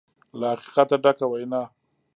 له 0.39 0.47
حقیقته 0.63 0.95
ډکه 1.03 1.25
وینا 1.31 1.61